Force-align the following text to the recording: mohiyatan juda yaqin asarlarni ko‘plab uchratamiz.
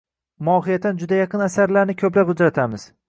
mohiyatan 0.47 0.97
juda 1.03 1.19
yaqin 1.19 1.43
asarlarni 1.49 1.97
ko‘plab 2.01 2.33
uchratamiz. 2.37 2.89